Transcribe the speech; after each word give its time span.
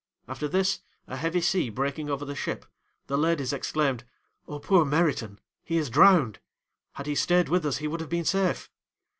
After 0.27 0.47
this, 0.47 0.79
a 1.05 1.15
heavy 1.15 1.41
sea 1.41 1.69
breaking 1.69 2.09
over 2.09 2.25
the 2.25 2.33
ship, 2.33 2.65
the 3.05 3.19
ladies 3.19 3.53
exclaimed, 3.53 4.03
"Oh, 4.47 4.57
poor 4.57 4.83
Meriton! 4.83 5.39
he 5.63 5.77
is 5.77 5.91
drowned; 5.91 6.39
had 6.93 7.05
he 7.05 7.13
stayed 7.13 7.49
with 7.49 7.67
us 7.67 7.77
he 7.77 7.87
would 7.87 7.99
have 7.99 8.09
been 8.09 8.25
safe!" 8.25 8.71